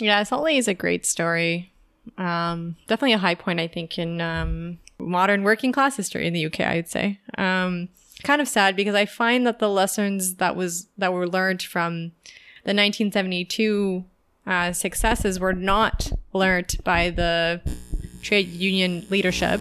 [0.00, 1.72] Yeah, Saltley is a great story.
[2.16, 6.46] Um, definitely a high point, I think, in um, modern working class history in the
[6.46, 6.60] UK.
[6.60, 7.20] I'd say.
[7.36, 7.88] Um,
[8.22, 12.12] kind of sad because I find that the lessons that was that were learned from
[12.64, 14.04] the 1972
[14.46, 17.60] uh, successes were not learned by the
[18.22, 19.60] trade union leadership,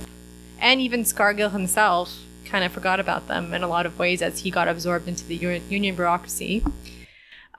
[0.59, 4.39] and even Scargill himself kind of forgot about them in a lot of ways as
[4.39, 6.63] he got absorbed into the union bureaucracy.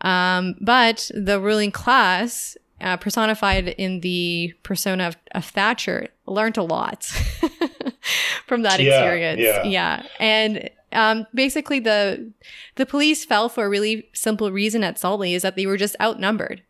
[0.00, 6.62] Um, but the ruling class, uh, personified in the persona of, of Thatcher, learned a
[6.62, 7.04] lot
[8.46, 9.40] from that yeah, experience.
[9.40, 9.62] Yeah.
[9.64, 10.02] yeah.
[10.20, 12.32] And um, basically, the
[12.76, 15.96] the police fell for a really simple reason at Saltley is that they were just
[16.00, 16.62] outnumbered.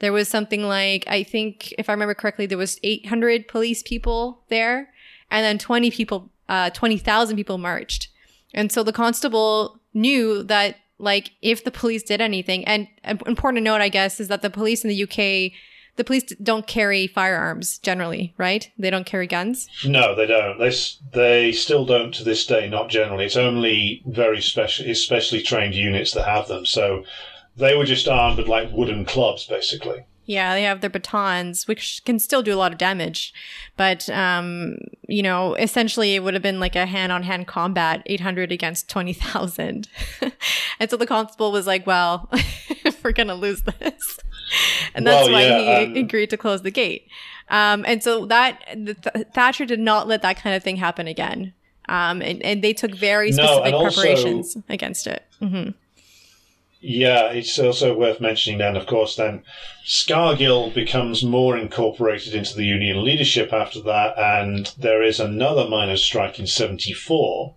[0.00, 4.42] There was something like I think, if I remember correctly, there was 800 police people
[4.48, 4.92] there,
[5.30, 8.08] and then 20 people, uh, 20,000 people marched.
[8.52, 13.64] And so the constable knew that, like, if the police did anything, and important to
[13.64, 15.52] note, I guess, is that the police in the UK
[15.96, 18.70] the police don't carry firearms generally, right?
[18.78, 19.68] They don't carry guns.
[19.84, 20.58] No, they don't.
[20.58, 20.72] They
[21.12, 22.68] they still don't to this day.
[22.68, 23.26] Not generally.
[23.26, 26.64] It's only very special, especially trained units that have them.
[26.64, 27.04] So
[27.56, 30.04] they were just armed with like wooden clubs, basically.
[30.24, 33.34] Yeah, they have their batons, which can still do a lot of damage.
[33.76, 34.76] But, um,
[35.08, 38.88] you know, essentially it would have been like a hand on hand combat, 800 against
[38.88, 39.88] 20,000.
[40.80, 42.30] and so the constable was like, well,
[43.02, 44.18] we're going to lose this.
[44.94, 47.08] and that's well, why yeah, he um, agreed to close the gate.
[47.48, 51.52] Um, and so that Th- Thatcher did not let that kind of thing happen again.
[51.88, 55.24] Um, and, and they took very specific no, preparations also, against it.
[55.40, 55.70] Mm-hmm.
[56.84, 59.44] Yeah, it's also worth mentioning then, of course, then
[59.86, 66.02] Scargill becomes more incorporated into the union leadership after that, and there is another miners'
[66.02, 67.54] strike in 74,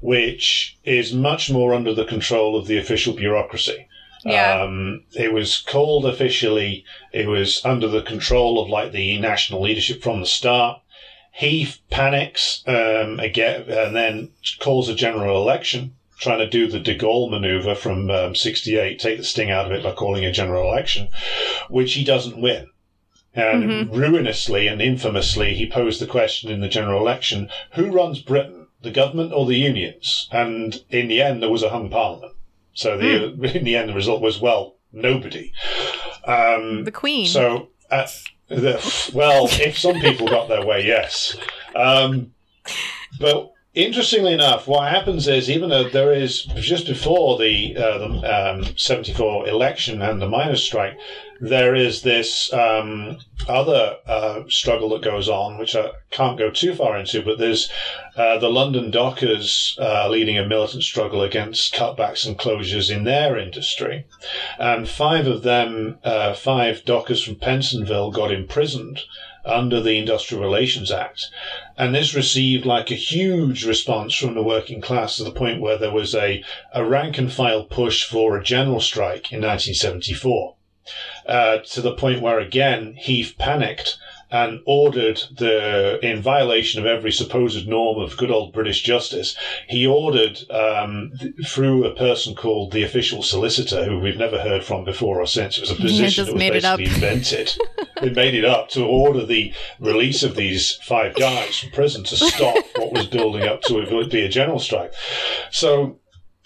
[0.00, 3.88] which is much more under the control of the official bureaucracy.
[4.24, 4.62] Yeah.
[4.62, 10.02] Um, it was called officially, it was under the control of like the national leadership
[10.02, 10.80] from the start.
[11.32, 16.96] He panics um, again and then calls a general election, trying to do the de
[16.96, 20.70] Gaulle maneuver from um, 68, take the sting out of it by calling a general
[20.70, 21.08] election,
[21.68, 22.68] which he doesn't win.
[23.34, 23.94] And mm-hmm.
[23.94, 28.92] ruinously and infamously, he posed the question in the general election who runs Britain, the
[28.92, 30.28] government or the unions?
[30.30, 32.34] And in the end, there was a hung parliament.
[32.74, 33.54] So the mm.
[33.56, 35.52] in the end, the result was well, nobody.
[36.24, 37.26] Um, the Queen.
[37.26, 38.06] So, uh,
[38.48, 41.36] the, well, if some people got their way, yes.
[41.74, 42.32] Um,
[43.18, 48.50] but interestingly enough, what happens is even though there is just before the, uh, the
[48.68, 50.96] um, 74 election and the miners' strike,
[51.40, 53.18] there is this um,
[53.48, 57.68] other uh, struggle that goes on, which I can't go too far into, but there's
[58.14, 63.36] uh, the London dockers uh, leading a militant struggle against cutbacks and closures in their
[63.36, 64.06] industry.
[64.58, 69.00] And five of them, uh, five dockers from Pentonville, got imprisoned
[69.44, 71.28] under the Industrial Relations Act.
[71.76, 75.78] And this received like a huge response from the working class to the point where
[75.78, 80.56] there was a, a rank and file push for a general strike in 1974
[81.26, 83.98] uh, to the point where again Heath panicked
[84.30, 89.36] and ordered the, in violation of every supposed norm of good old British justice,
[89.68, 91.12] he ordered um,
[91.46, 95.58] through a person called the official solicitor, who we've never heard from before or since.
[95.58, 97.52] It was a position that was basically invented.
[98.02, 102.16] they made it up to order the release of these five guys from prison to
[102.16, 104.92] stop what was building up to it be a general strike.
[105.50, 106.00] So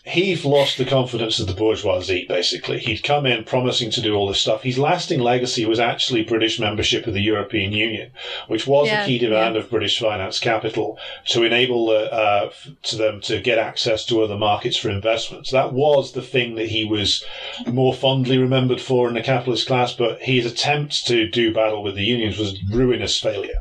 [0.06, 2.78] Heath lost the confidence of the bourgeoisie, basically.
[2.78, 4.62] He'd come in promising to do all this stuff.
[4.62, 8.12] His lasting legacy was actually British membership of the European Union,
[8.46, 9.62] which was yeah, a key demand yeah.
[9.62, 10.96] of British finance capital
[11.26, 12.50] to enable uh,
[12.84, 15.50] to them to get access to other markets for investments.
[15.50, 17.24] That was the thing that he was
[17.66, 21.96] more fondly remembered for in the capitalist class, but his attempt to do battle with
[21.96, 23.58] the unions was ruinous failure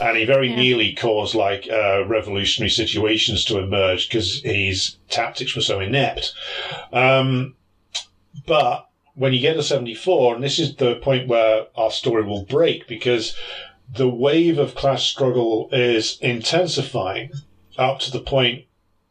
[0.00, 0.56] and he very yeah.
[0.56, 6.32] nearly caused like uh, revolutionary situations to emerge because his tactics were so inept.
[6.92, 7.56] Um,
[8.46, 12.44] but when you get to 74, and this is the point where our story will
[12.44, 13.36] break because
[13.94, 17.30] the wave of class struggle is intensifying
[17.76, 18.64] up to the point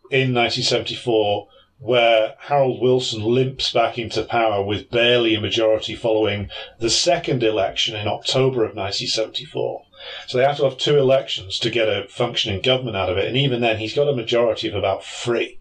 [0.09, 1.47] in 1974
[1.81, 6.47] where Harold Wilson limps back into power with barely a majority following
[6.79, 9.85] the second election in October of 1974.
[10.27, 13.27] So they have to have two elections to get a functioning government out of it.
[13.27, 15.59] And even then, he's got a majority of about three.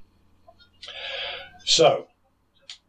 [1.64, 2.06] So,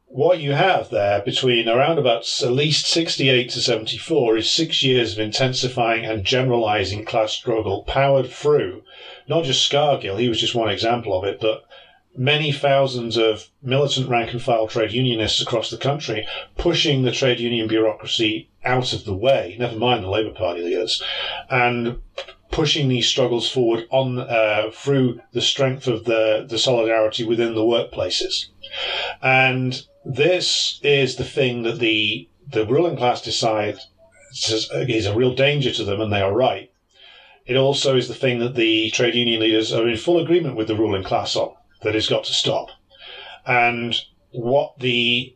[0.06, 5.14] what you have there between around about at least 68 to 74 is six years
[5.14, 8.84] of intensifying and generalizing class struggle powered through
[9.28, 11.64] not just Scargill, he was just one example of it, but
[12.16, 16.28] many thousands of militant rank and file trade unionists across the country
[16.58, 21.02] pushing the trade union bureaucracy out of the way, never mind the Labour Party leaders,
[21.50, 22.02] and
[22.52, 27.62] pushing these struggles forward on uh, through the strength of the, the solidarity within the
[27.62, 28.48] workplaces.
[29.22, 33.78] And this is the thing that the the ruling class decide
[34.34, 36.72] is a real danger to them, and they are right.
[37.46, 40.68] It also is the thing that the trade union leaders are in full agreement with
[40.68, 42.70] the ruling class on that has got to stop.
[43.46, 43.96] And
[44.32, 45.36] what the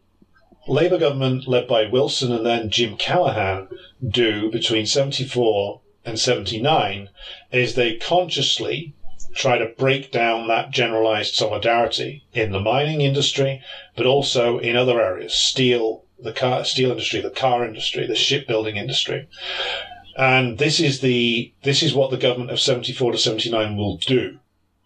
[0.67, 3.67] Labour government, led by Wilson and then Jim Callaghan,
[4.07, 7.09] do between 74 and 79
[7.51, 8.93] is they consciously
[9.33, 13.61] try to break down that generalized solidarity in the mining industry,
[13.95, 18.77] but also in other areas, steel, the car, steel industry, the car industry, the shipbuilding
[18.77, 19.27] industry.
[20.17, 24.39] And this is the, this is what the government of 74 to 79 will do.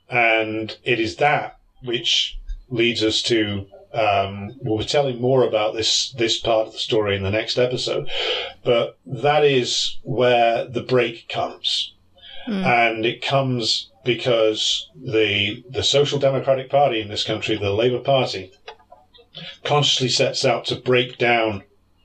[0.10, 2.38] And it is that which
[2.70, 7.16] leads us to um, we'll be telling more about this this part of the story
[7.16, 8.10] in the next episode,
[8.64, 11.96] but that is where the break comes,
[12.48, 12.64] mm.
[12.64, 18.52] and it comes because the the Social Democratic Party in this country, the Labour Party,
[19.64, 21.64] consciously sets out to break down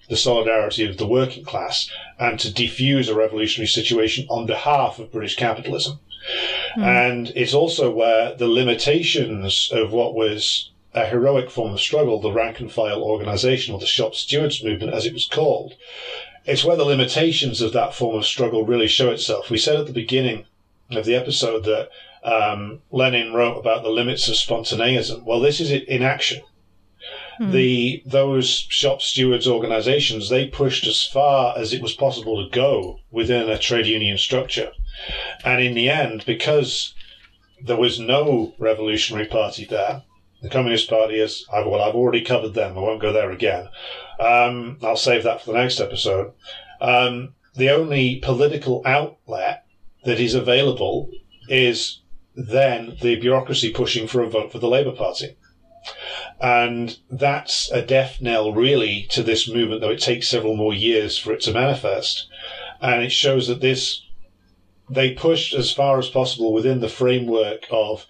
[0.09, 5.13] the solidarity of the working class and to defuse a revolutionary situation on behalf of
[5.13, 5.99] British capitalism.
[6.77, 6.83] Mm.
[6.83, 12.33] And it's also where the limitations of what was a heroic form of struggle, the
[12.33, 15.75] rank and file organization, or the shop stewards movement, as it was called.
[16.45, 19.51] It's where the limitations of that form of struggle really show itself.
[19.51, 20.47] We said at the beginning
[20.91, 21.89] of the episode that
[22.23, 25.25] um, Lenin wrote about the limits of spontaneism.
[25.25, 26.43] Well, this is it in action.
[27.39, 27.51] Hmm.
[27.51, 33.01] The those shop stewards organizations they pushed as far as it was possible to go
[33.11, 34.71] within a trade union structure,
[35.45, 36.95] and in the end, because
[37.63, 40.03] there was no revolutionary party there,
[40.45, 42.77] the Communist Party is, well, I've already covered them.
[42.77, 43.71] I won't go there again.
[44.21, 46.33] Um, I'll save that for the next episode.
[46.83, 49.65] Um, the only political outlet
[50.05, 51.11] that is available
[51.49, 52.01] is
[52.37, 55.37] then the bureaucracy pushing for a vote for the Labour Party.
[56.41, 61.19] And that's a death knell, really, to this movement, though it takes several more years
[61.19, 62.27] for it to manifest.
[62.81, 64.03] And it shows that this,
[64.91, 68.07] they pushed as far as possible within the framework of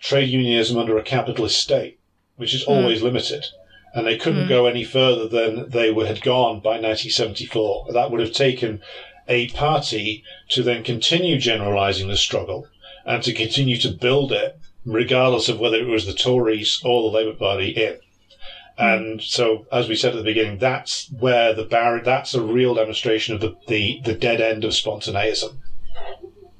[0.00, 1.98] trade unionism under a capitalist state,
[2.36, 3.04] which is always mm.
[3.04, 3.46] limited.
[3.94, 4.48] And they couldn't mm.
[4.48, 7.92] go any further than they had gone by 1974.
[7.92, 8.82] That would have taken
[9.28, 12.66] a party to then continue generalizing the struggle
[13.06, 17.16] and to continue to build it, regardless of whether it was the Tories or the
[17.16, 17.98] Labour Party in.
[18.78, 18.84] Hmm.
[18.84, 22.74] And so, as we said at the beginning, that's where the barrier, that's a real
[22.74, 25.56] demonstration of the, the, the dead end of spontaneism.